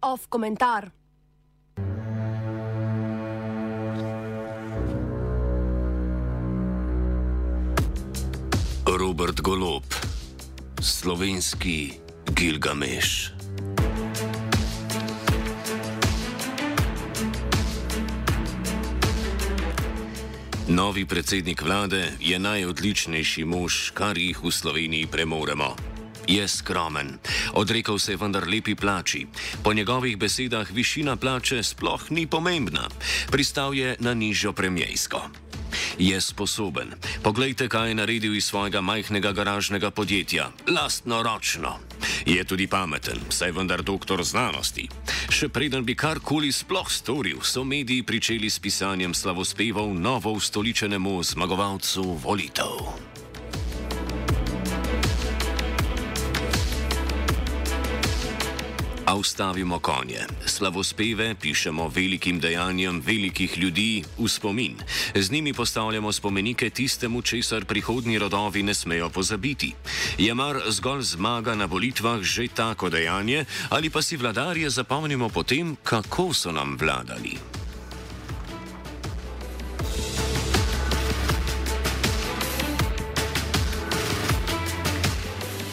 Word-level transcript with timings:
Off 0.00 0.28
komentar. 0.28 0.90
Robert 8.86 9.40
Golob, 9.40 9.84
slovenski 10.80 12.00
Gilgameš. 12.32 13.35
Novi 20.66 21.06
predsednik 21.06 21.62
vlade 21.62 22.18
je 22.18 22.38
najodličnejši 22.38 23.44
mož, 23.46 23.94
kar 23.94 24.18
jih 24.18 24.34
v 24.42 24.50
Sloveniji 24.50 25.06
premoremo. 25.06 25.76
Je 26.26 26.42
skromen, 26.48 27.22
odrekel 27.54 27.98
se 28.02 28.12
je 28.12 28.18
vendar 28.18 28.42
lepi 28.50 28.74
plači. 28.74 29.26
Po 29.62 29.72
njegovih 29.72 30.18
besedah 30.18 30.66
višina 30.70 31.16
plače 31.16 31.62
sploh 31.62 32.10
ni 32.10 32.26
pomembna, 32.26 32.88
pristal 33.30 33.74
je 33.74 33.94
na 34.00 34.14
nižjo 34.14 34.52
premijsko. 34.52 35.22
Je 35.98 36.20
sposoben. 36.20 36.98
Poglejte, 37.22 37.68
kaj 37.68 37.88
je 37.88 37.94
naredil 37.94 38.34
iz 38.34 38.44
svojega 38.50 38.80
majhnega 38.80 39.32
garažnega 39.32 39.90
podjetja, 39.90 40.50
lastno 40.66 41.22
ročno. 41.22 41.78
Je 42.26 42.44
tudi 42.44 42.66
pameten, 42.66 43.20
saj 43.30 43.52
vendar 43.54 43.82
doktor 43.86 44.18
znanosti. 44.26 44.88
Še 45.30 45.46
preden 45.46 45.86
bi 45.86 45.94
karkoli 45.94 46.50
sploh 46.50 46.90
storil, 46.90 47.38
so 47.46 47.62
mediji 47.62 48.02
pričeli 48.02 48.50
s 48.50 48.58
pisanjem 48.58 49.14
slavospevov 49.14 49.94
novo 49.94 50.34
ustoličenemu 50.34 51.22
zmagovalcu 51.22 52.02
volitev. 52.18 53.15
Ustavimo 59.16 59.78
konje. 59.78 60.26
Slavospeve 60.46 61.34
pišemo 61.40 61.88
velikim 61.88 62.40
dejanjem 62.40 63.02
velikih 63.06 63.58
ljudi 63.58 64.04
v 64.18 64.28
spomin. 64.28 64.76
Z 65.14 65.30
njimi 65.30 65.52
postavljamo 65.52 66.12
spomenike 66.12 66.70
tistemu, 66.70 67.22
česar 67.22 67.64
prihodnji 67.64 68.18
rodovi 68.18 68.62
ne 68.62 68.74
smejo 68.74 69.08
pozabiti. 69.10 69.72
Je 70.18 70.34
mar 70.34 70.60
zgolj 70.68 71.02
zmaga 71.02 71.54
na 71.54 71.64
volitvah 71.64 72.20
že 72.22 72.48
tako 72.48 72.90
dejanje, 72.90 73.44
ali 73.68 73.90
pa 73.90 74.02
si 74.02 74.16
vladarje 74.16 74.70
zapomnimo 74.70 75.28
potem, 75.28 75.76
kako 75.82 76.34
so 76.34 76.52
nam 76.52 76.76
vladali? 76.80 77.55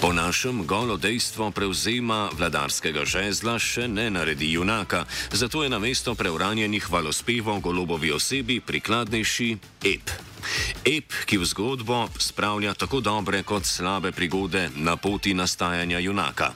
Po 0.03 0.11
našem 0.11 0.67
golo 0.67 0.97
dejstvo 0.99 1.47
prevzema 1.55 2.27
vladarskega 2.35 3.05
žezla 3.07 3.55
še 3.55 3.87
ne 3.87 4.09
naredi 4.11 4.49
junaka, 4.51 5.05
zato 5.31 5.63
je 5.63 5.71
na 5.71 5.79
mesto 5.79 6.11
preuranjenih 6.11 6.83
hvalospevov 6.91 7.63
golobovi 7.63 8.11
osebi 8.11 8.59
prikladnejši 8.59 9.49
ep. 9.87 10.32
Ep, 10.83 11.13
ki 11.25 11.37
v 11.37 11.45
zgodbo 11.47 12.09
spravlja 12.19 12.73
tako 12.73 12.99
dobre 12.99 13.43
kot 13.43 13.65
slabe 13.65 14.11
prigode 14.11 14.69
na 14.75 14.97
poti 14.97 15.33
nastajanja 15.33 15.99
junaka. 15.99 16.51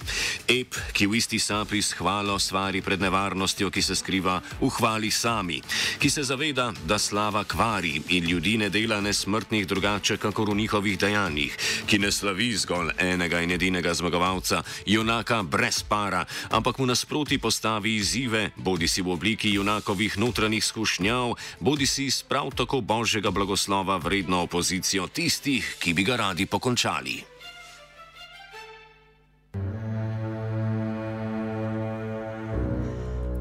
Ep, 0.48 0.76
ki 0.94 1.08
v 1.08 1.18
isti 1.18 1.40
sapi 1.40 1.82
s 1.82 1.96
hvalo 1.96 2.36
stvari 2.40 2.82
pred 2.82 3.02
nevarnostjo, 3.02 3.72
ki 3.72 3.82
se 3.82 3.96
skriva 3.96 4.42
v 4.60 4.70
hvali 4.70 5.12
sami, 5.12 5.62
ki 6.00 6.10
se 6.10 6.24
zaveda, 6.28 6.74
da 6.86 7.00
slava 7.00 7.44
kvari 7.44 8.02
in 8.10 8.28
ljudi 8.28 8.58
ne 8.58 8.70
dela 8.70 9.00
nesmrtnih 9.02 9.68
drugače, 9.68 10.18
kakor 10.18 10.52
v 10.52 10.60
njihovih 10.60 11.00
dejanjih, 11.00 11.58
ki 11.88 12.00
ne 12.00 12.12
slavi 12.12 12.52
zgolj 12.58 12.92
enega 13.00 13.42
in 13.42 13.56
edinega 13.56 13.94
zmagovalca, 13.94 14.64
junaka 14.86 15.44
brez 15.44 15.84
para, 15.84 16.26
ampak 16.52 16.80
mu 16.80 16.86
nasproti 16.86 17.38
postavi 17.38 17.96
izzive, 17.96 18.52
bodi 18.56 18.88
si 18.88 19.02
v 19.02 19.16
obliki 19.16 19.54
junakovih 19.56 20.18
notranjih 20.18 20.66
skušnjav, 20.66 21.36
bodi 21.60 21.86
si 21.86 22.06
iz 22.12 22.24
prav 22.24 22.52
tako 22.52 22.82
božjega 22.82 23.32
blagoslova 23.32 23.77
znova 23.78 23.98
vredno 23.98 24.42
opozicijo 24.42 25.08
tistih, 25.08 25.76
ki 25.80 25.94
bi 25.94 26.04
ga 26.04 26.16
radi 26.16 26.46
pokončali. 26.46 27.22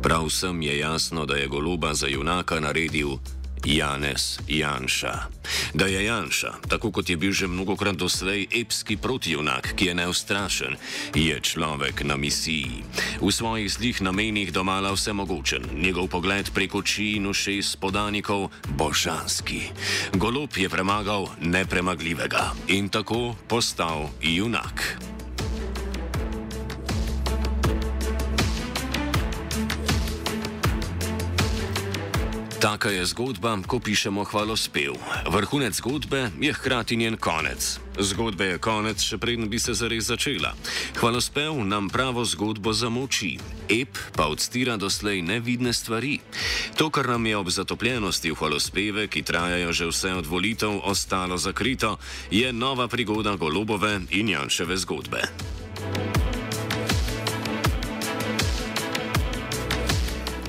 Prav 0.03 0.27
vsem 0.27 0.63
je 0.63 0.79
jasno, 0.79 1.25
da 1.27 1.37
je 1.37 1.47
goloba 1.49 1.95
za 1.95 2.07
junaka 2.07 2.61
naredil 2.61 3.17
Janez 3.67 4.39
Janša. 4.49 5.27
Da 5.75 5.87
je 5.87 6.05
Janša, 6.05 6.53
tako 6.69 6.91
kot 6.91 7.11
je 7.11 7.17
bil 7.17 7.33
že 7.33 7.51
mnogokrat 7.51 7.97
doslej 7.99 8.47
epski 8.55 8.97
protijunak, 8.97 9.75
ki 9.75 9.91
je 9.91 9.95
neustrašen, 9.95 10.77
je 11.15 11.41
človek 11.41 12.07
na 12.07 12.17
misiji. 12.17 12.87
V 13.21 13.33
svojih 13.33 13.67
zlih 13.67 14.03
namenih 14.03 14.53
domala 14.53 14.95
vse 14.95 15.13
mogočen, 15.13 15.67
njegov 15.75 16.07
pogled 16.15 16.51
preko 16.55 16.79
oči 16.79 17.19
in 17.19 17.27
ušes 17.27 17.77
podanikov 17.77 18.55
božanski. 18.79 19.75
Golob 20.15 20.55
je 20.55 20.69
premagal 20.71 21.27
nepremagljivega 21.43 22.55
in 22.71 22.89
tako 22.89 23.35
postal 23.49 24.15
junak. 24.23 25.06
Taka 32.67 32.91
je 32.91 33.07
zgodba, 33.07 33.63
ko 33.63 33.79
pišemo 33.79 34.27
hvalospev. 34.27 34.99
Vrhunec 35.31 35.79
zgodbe 35.79 36.35
je 36.41 36.51
hkrati 36.51 36.97
njen 36.97 37.15
konec. 37.17 37.79
Zgodbe 37.95 38.45
je 38.45 38.59
konec, 38.59 38.99
še 38.99 39.23
preden 39.23 39.47
bi 39.47 39.61
se 39.63 39.71
zares 39.71 40.11
začela. 40.11 40.51
Hvalospev 40.99 41.63
nam 41.63 41.87
pravo 41.87 42.25
zgodbo 42.27 42.75
zamoči, 42.75 43.39
ep 43.71 43.95
pa 44.19 44.27
odstira 44.27 44.75
doslej 44.75 45.23
nevidne 45.23 45.71
stvari. 45.71 46.19
To, 46.75 46.91
kar 46.91 47.07
nam 47.07 47.31
je 47.31 47.39
ob 47.39 47.55
zatopljenosti 47.55 48.35
v 48.35 48.39
hvalospeve, 48.43 49.07
ki 49.07 49.23
trajajo 49.23 49.71
že 49.71 49.87
vse 49.87 50.11
od 50.19 50.27
volitev, 50.27 50.83
ostalo 50.91 51.39
zakrito, 51.39 52.03
je 52.35 52.51
nova 52.51 52.91
prigoda 52.91 53.39
golobove 53.39 54.11
in 54.11 54.35
janševe 54.35 54.75
zgodbe. 54.75 55.23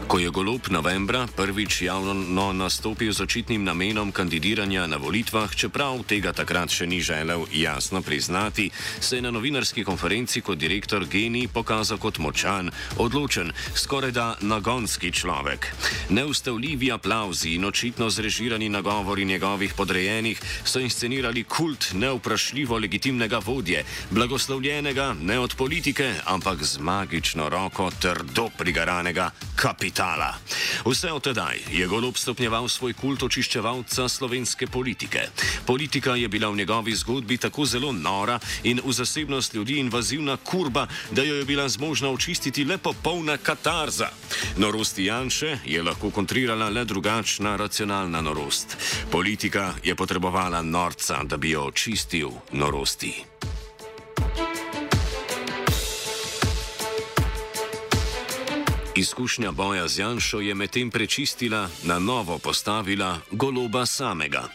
Ko 0.08 0.20
je 0.24 0.30
golob 0.32 0.72
novembra 0.72 1.28
prvič 1.36 1.82
javno 1.82 2.14
no, 2.16 2.54
nastopil 2.56 3.12
z 3.12 3.28
očitnim 3.28 3.64
namenom 3.68 4.16
kandidiranja 4.16 4.88
na 4.88 4.96
volitvah, 4.96 5.52
čeprav 5.52 6.00
tega 6.08 6.32
takrat 6.32 6.72
še 6.72 6.88
ni 6.88 7.02
želel 7.04 7.44
jasno 7.52 8.00
priznati, 8.00 8.70
se 9.04 9.20
je 9.20 9.22
na 9.22 9.34
novinarski 9.36 9.84
konferenci 9.84 10.40
kot 10.42 10.56
direktor 10.64 11.04
Geni 11.12 11.52
pokazal 11.52 12.00
kot 12.00 12.22
močan, 12.24 12.72
odločen, 12.96 13.52
skoraj 13.76 14.16
da 14.16 14.28
nagonski 14.40 15.12
človek. 15.12 15.68
Neustavljivi 16.16 16.88
aplauzi 16.96 17.58
in 17.60 17.68
očitno 17.68 18.08
zrežirani 18.08 18.72
nagovori 18.72 19.28
njegovih 19.28 19.76
podrejenih 19.76 20.40
so 20.64 20.80
inscenirali 20.80 21.44
kult 21.44 21.92
neuprašljivo 22.00 22.80
legitimnega 22.80 23.44
vodje, 23.44 23.84
blagoslovljenega 24.16 25.18
ne 25.20 25.40
od 25.40 25.60
politike, 25.60 26.14
ampak 26.32 26.64
z 26.64 26.80
magično 26.80 27.52
roko 27.52 27.92
trdo 28.00 28.48
prigaranega 28.56 29.32
kapitala 29.56 29.97
kapitala. 29.98 30.34
Vse 30.86 31.12
od 31.12 31.24
tedaj 31.24 31.58
je 31.72 31.88
golob 31.88 32.18
stopnjeval 32.18 32.68
svoj 32.70 32.94
kult 32.94 33.24
očiščevalca 33.24 34.08
slovenske 34.10 34.68
politike. 34.68 35.30
Politika 35.66 36.16
je 36.16 36.28
bila 36.28 36.50
v 36.50 36.58
njegovi 36.58 36.96
zgodbi 36.96 37.38
tako 37.38 37.66
zelo 37.66 37.92
nora 37.92 38.40
in 38.64 38.82
v 38.86 38.94
zasebnost 38.94 39.54
ljudi 39.54 39.80
invazivna 39.80 40.38
kurba, 40.38 40.88
da 41.12 41.24
jo 41.24 41.36
je 41.36 41.46
bila 41.46 41.70
zmožna 41.70 42.10
očistiti 42.10 42.66
le 42.66 42.78
popolna 42.78 43.38
katarza. 43.38 44.10
Norosti 44.58 45.06
Janše 45.06 45.58
je 45.66 45.84
lahko 45.84 46.12
kontrirala 46.12 46.70
le 46.70 46.86
drugačna 46.86 47.56
racionalna 47.56 48.22
norost. 48.22 48.78
Politika 49.12 49.74
je 49.84 49.96
potrebovala 49.96 50.62
norca, 50.62 51.24
da 51.24 51.38
bi 51.38 51.50
jo 51.50 51.66
očistil 51.68 52.30
norosti. 52.52 53.24
Izkušnja 58.98 59.52
boja 59.52 59.88
z 59.88 60.00
Janšo 60.00 60.40
je 60.40 60.56
medtem 60.56 60.90
prečistila, 60.90 61.70
na 61.84 62.00
novo 62.00 62.38
postavila 62.38 63.20
goloba 63.32 63.86
samega. 63.86 64.50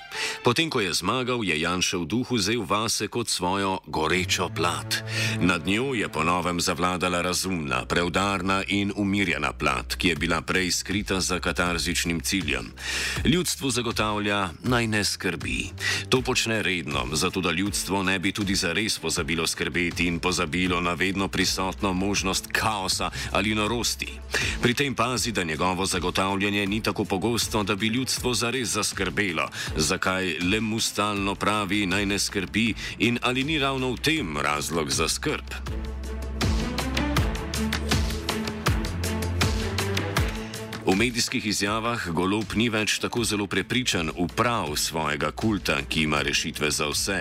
Potem, 0.44 0.70
ko 0.70 0.81
je 0.81 0.93
zmagal, 0.94 1.44
je 1.44 1.61
Janša 1.61 1.99
v 1.99 2.06
duhu 2.06 2.37
vzel 2.37 2.62
vase 2.62 3.09
kot 3.09 3.29
svojo 3.29 3.79
gorečo 3.87 4.49
plat. 4.49 5.05
Nad 5.41 5.67
njo 5.67 5.94
je 5.94 6.09
ponovem 6.09 6.61
zavladala 6.61 7.23
razumna, 7.23 7.85
preudarna 7.87 8.62
in 8.69 8.93
umirjena 8.97 9.53
plat, 9.53 9.94
ki 9.94 10.09
je 10.09 10.17
bila 10.17 10.41
prej 10.41 10.70
skrita 10.70 11.20
za 11.20 11.41
katarzičnim 11.41 12.20
ciljem. 12.20 12.73
Ljudstvu 13.25 13.70
zagotavlja 13.70 14.49
naj 14.64 14.87
ne 14.87 15.05
skrbi. 15.05 15.70
To 16.09 16.23
počne 16.23 16.62
redno, 16.62 17.06
zato 17.12 17.41
da 17.41 17.50
ljudstvo 17.50 18.03
ne 18.03 18.19
bi 18.19 18.32
tudi 18.32 18.55
zares 18.55 18.99
pozabilo 18.99 19.47
skrbeti 19.47 20.06
in 20.06 20.19
pozabilo 20.19 20.81
na 20.81 20.94
vedno 20.94 21.29
prisotno 21.29 21.93
možnost 21.93 22.47
kaosa 22.53 23.11
ali 23.31 23.55
norosti. 23.55 24.08
Pri 24.62 24.75
tem 24.75 24.94
pazi, 24.94 25.32
da 25.32 25.44
njegovo 25.44 25.87
zagotavljanje 25.87 26.67
ni 26.67 26.82
tako 26.82 27.05
pogosto, 27.05 27.62
da 27.62 27.75
bi 27.75 27.87
ljudstvo 27.87 28.35
zares 28.35 28.69
zaskrbelo, 28.69 29.49
zakaj 30.02 30.38
le 30.43 30.60
mu 30.60 30.81
stalno 30.81 31.34
pravi 31.34 31.87
naj 31.87 32.06
ne 32.06 32.19
skrbi 32.19 32.75
in 32.99 33.19
ali 33.22 33.44
ni 33.44 33.58
ravno 33.58 33.93
v 33.93 34.00
tem 34.02 34.38
razlog 34.38 34.90
za 34.90 35.08
skrb. 35.08 35.46
V 40.82 40.96
medijskih 40.99 41.46
izjavah 41.46 42.08
Golob 42.11 42.56
ni 42.58 42.67
več 42.67 42.96
tako 42.99 43.23
zelo 43.23 43.46
prepričan 43.46 44.11
v 44.17 44.26
prav 44.34 44.73
svojega 44.75 45.31
kulta, 45.31 45.76
ki 45.87 46.02
ima 46.08 46.23
rešitve 46.26 46.70
za 46.75 46.88
vse. 46.90 47.19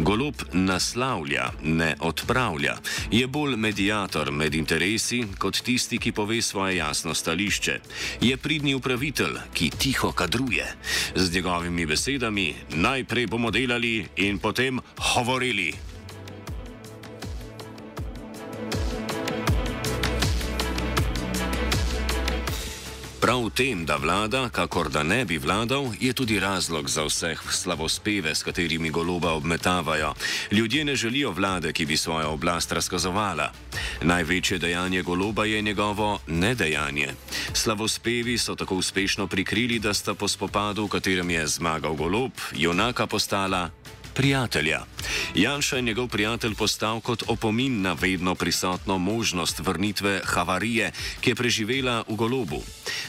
Golob 0.00 0.40
naslavlja, 0.52 1.50
ne 1.62 1.90
odpravlja. 2.00 2.78
Je 3.12 3.26
bolj 3.26 3.58
medijator 3.60 4.32
med 4.32 4.56
interesi 4.56 5.20
kot 5.38 5.60
tisti, 5.60 6.00
ki 6.00 6.14
pove 6.16 6.40
svoje 6.42 6.80
jasno 6.80 7.14
stališče. 7.14 7.78
Je 8.24 8.36
pridni 8.36 8.74
upravitelj, 8.74 9.36
ki 9.52 9.70
tiho 9.78 10.12
kadruje. 10.12 10.66
Z 11.14 11.34
njegovimi 11.34 11.86
besedami 11.86 12.54
najprej 12.74 13.26
bomo 13.26 13.50
delali 13.50 14.06
in 14.16 14.38
potem 14.38 14.80
govorili. 15.14 15.91
Prav 23.22 23.44
v 23.46 23.50
tem, 23.54 23.86
da 23.86 24.02
vlada, 24.02 24.48
kakor 24.50 24.90
da 24.90 25.06
ne 25.06 25.22
bi 25.22 25.38
vladal, 25.38 25.94
je 26.00 26.10
tudi 26.10 26.40
razlog 26.42 26.90
za 26.90 27.06
vseh 27.06 27.38
slavospeve, 27.38 28.34
s 28.34 28.42
katerimi 28.42 28.90
goloba 28.90 29.30
obmetavajo. 29.38 30.14
Ljudje 30.50 30.84
ne 30.84 30.96
želijo 30.96 31.30
vlade, 31.30 31.72
ki 31.72 31.86
bi 31.86 31.96
svojo 31.96 32.34
oblast 32.34 32.72
razkazovala. 32.72 33.52
Največje 34.02 34.58
dejanje 34.58 35.02
goloba 35.02 35.44
je 35.44 35.62
njegovo 35.62 36.18
nedejanje. 36.26 37.14
Slavospevi 37.54 38.38
so 38.38 38.54
tako 38.54 38.82
uspešno 38.82 39.26
prikrili, 39.26 39.78
da 39.78 39.94
sta 39.94 40.14
po 40.14 40.28
spopadu, 40.28 40.84
v 40.84 40.88
katerem 40.88 41.30
je 41.30 41.46
zmagal 41.46 41.94
golob, 41.94 42.32
junaka 42.58 43.06
postala 43.06 43.70
prijatelja. 44.14 44.84
Janša 45.34 45.76
je 45.76 45.82
njegov 45.82 46.08
prijatelj 46.08 46.54
postal 46.54 47.00
kot 47.00 47.22
opomin 47.26 47.80
na 47.82 47.92
vedno 47.92 48.34
prisotno 48.34 48.98
možnost 48.98 49.58
vrnitve 49.58 50.20
havarije, 50.24 50.92
ki 51.20 51.30
je 51.30 51.34
preživela 51.34 52.04
v 52.08 52.14
golobu. 52.14 52.62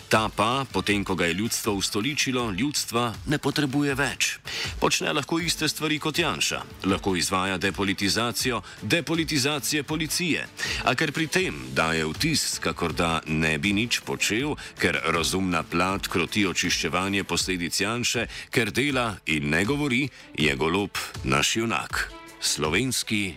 Ta 0.09 0.29
pa, 0.35 0.65
potem 0.71 1.03
ko 1.03 1.15
ga 1.15 1.25
je 1.25 1.33
ljudstvo 1.33 1.73
ustoličilo, 1.73 2.51
ljudstva 2.51 3.13
ne 3.27 3.37
potrebuje 3.37 3.95
več. 3.95 4.37
Počne 4.79 5.13
lahko 5.13 5.39
iste 5.39 5.67
stvari 5.67 5.99
kot 5.99 6.19
Janša, 6.19 6.61
lahko 6.85 7.15
izvaja 7.15 7.57
depolitizacijo, 7.57 8.61
depolitizacije 8.81 9.83
policije. 9.83 10.47
A 10.83 10.95
ker 10.95 11.11
pri 11.11 11.27
tem 11.27 11.57
daje 11.73 12.05
vtis, 12.05 12.59
kakor 12.59 12.93
da 12.93 13.21
ne 13.27 13.57
bi 13.57 13.73
nič 13.73 13.99
počel, 14.05 14.55
ker 14.79 14.99
razumna 15.05 15.63
plat 15.63 16.07
kroti 16.07 16.45
očiščevanje 16.47 17.23
posledic 17.23 17.81
Janše, 17.81 18.27
ker 18.51 18.71
dela 18.71 19.15
in 19.25 19.49
ne 19.49 19.65
govori, 19.65 20.07
je 20.37 20.55
golob 20.55 20.92
naš 21.23 21.55
junak, 21.55 22.11
slovenski 22.41 23.35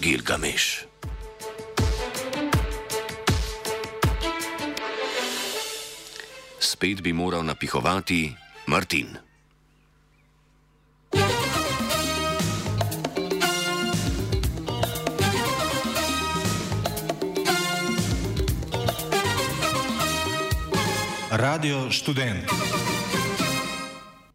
Gilgameš. 0.00 0.86
Spet 6.60 7.02
bi 7.02 7.12
moral 7.12 7.44
napihovati 7.44 8.34
Martin. 8.66 9.16
Radio 21.30 21.90
študent. 21.90 22.85